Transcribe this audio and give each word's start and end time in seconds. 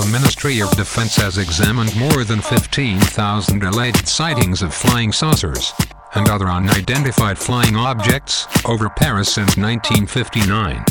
the 0.00 0.12
Ministry 0.12 0.60
of 0.60 0.70
Defense 0.76 1.16
has 1.16 1.36
examined 1.36 1.94
more 1.94 2.24
than 2.24 2.40
15,000 2.40 3.62
alleged 3.62 4.08
sightings 4.08 4.62
of 4.62 4.72
flying 4.72 5.12
saucers 5.12 5.74
and 6.14 6.28
other 6.28 6.48
unidentified 6.48 7.36
flying 7.36 7.76
objects 7.76 8.46
over 8.64 8.88
Paris 8.88 9.34
since 9.34 9.58
1959, 9.58 10.84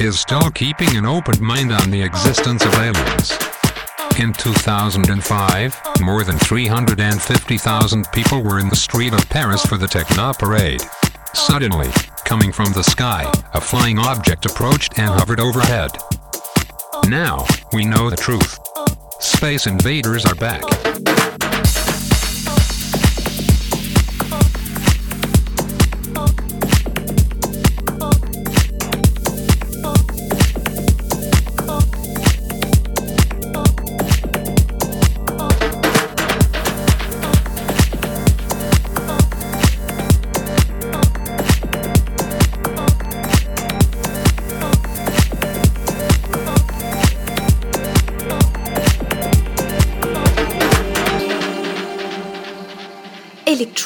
is 0.00 0.20
still 0.20 0.48
keeping 0.50 0.96
an 0.96 1.06
open 1.06 1.42
mind 1.42 1.72
on 1.72 1.90
the 1.90 2.02
existence 2.02 2.64
of 2.64 2.74
aliens. 2.74 3.32
In 4.20 4.32
2005, 4.32 5.80
more 6.00 6.22
than 6.22 6.38
350,000 6.38 8.06
people 8.12 8.42
were 8.42 8.60
in 8.60 8.68
the 8.68 8.76
street 8.76 9.12
of 9.12 9.28
Paris 9.28 9.64
for 9.66 9.76
the 9.76 9.88
Techno 9.88 10.32
Parade. 10.34 10.82
Suddenly, 11.34 11.90
coming 12.24 12.52
from 12.52 12.72
the 12.72 12.84
sky, 12.84 13.28
a 13.54 13.60
flying 13.60 13.98
object 13.98 14.46
approached 14.46 14.98
and 14.98 15.08
hovered 15.08 15.40
overhead. 15.40 15.90
Now, 17.08 17.46
we 17.72 17.84
know 17.84 18.10
the 18.10 18.16
truth. 18.16 18.58
Space 19.20 19.66
invaders 19.66 20.24
are 20.24 20.34
back. 20.36 20.62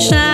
sunshine. 0.00 0.29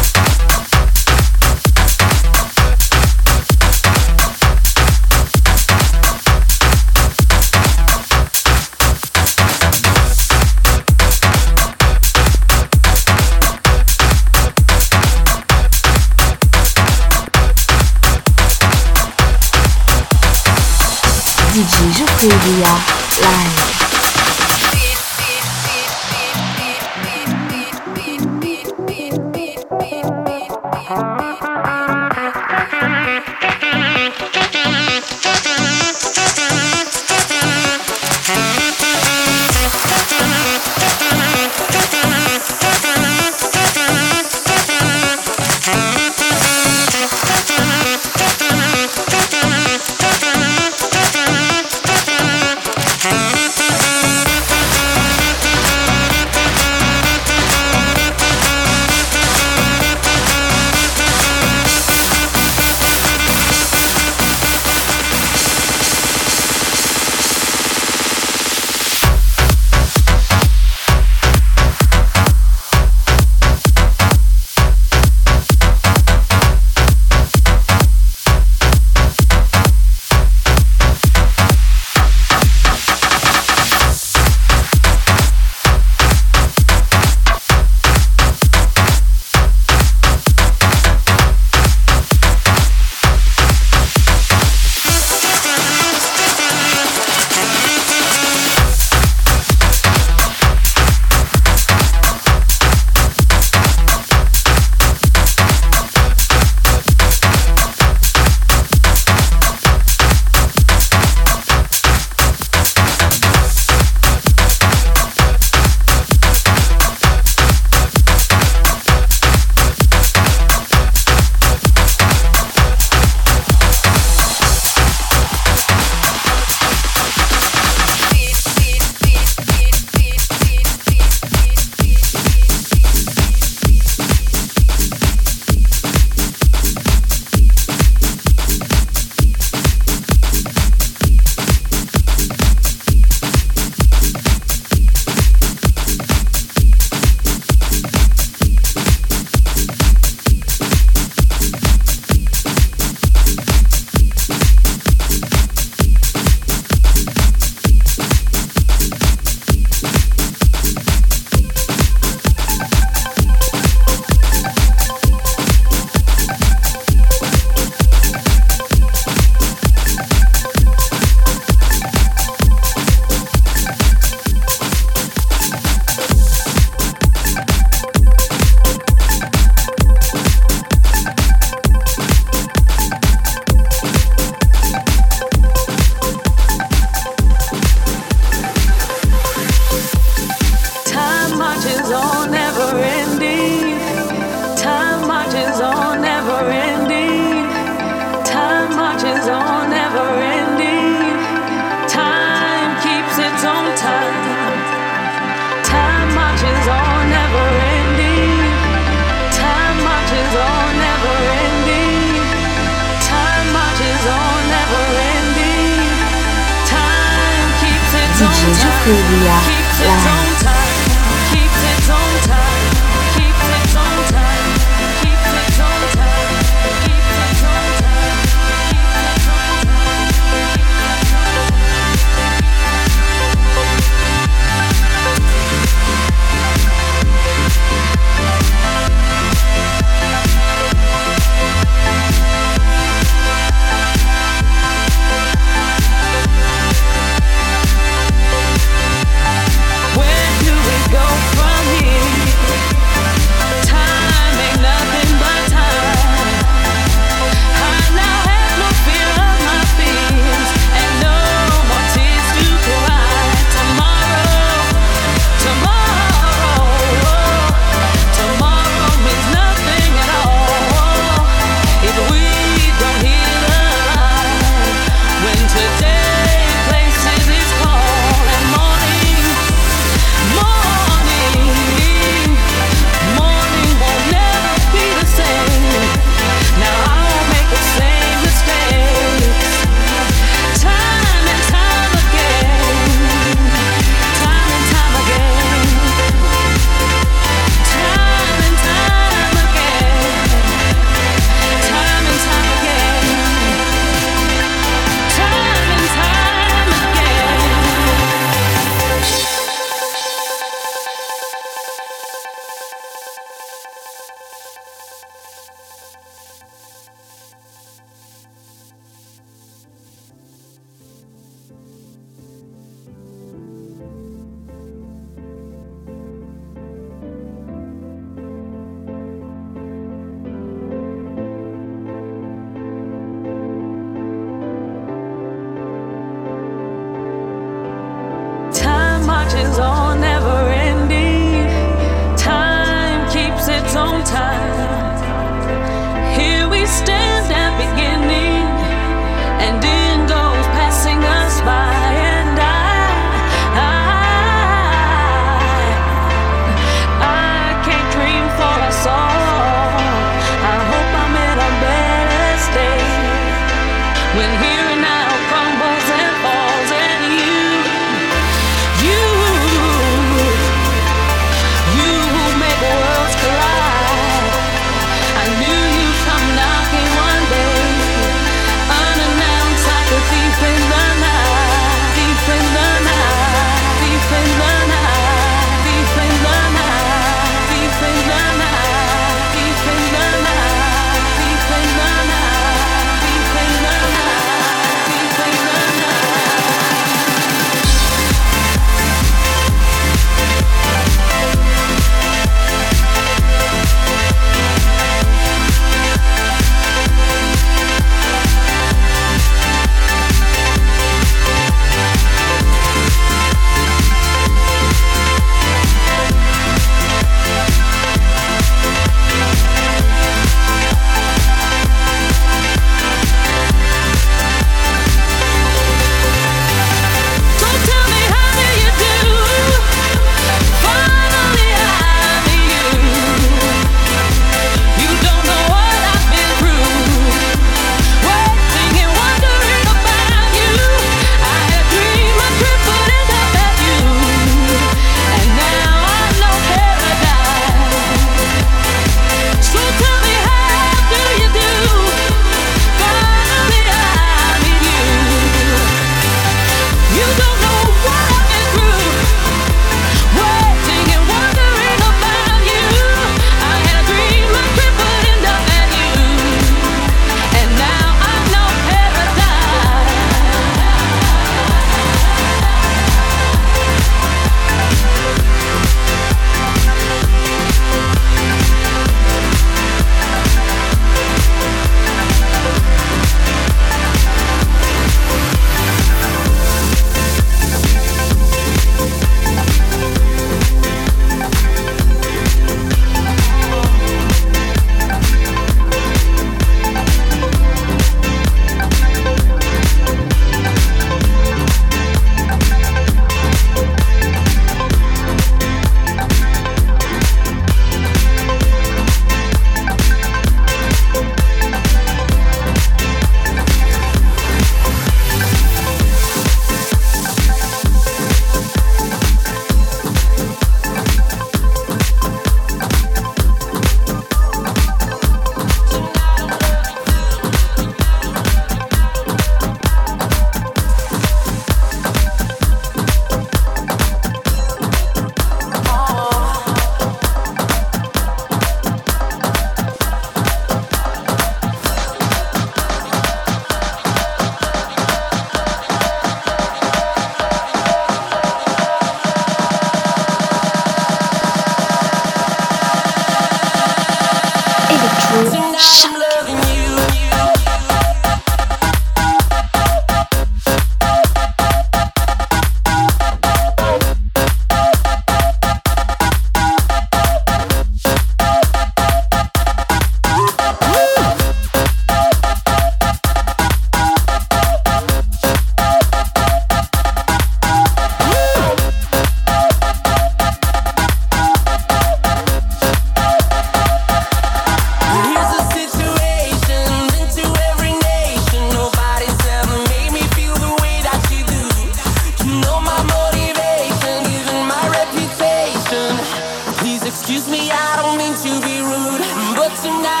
Fazendo 598.21 598.45
be 598.45 598.59
rude, 598.61 599.01
but 599.35 599.51
ah, 599.65 600.00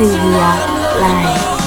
é 0.00 0.04
isso 0.04 1.57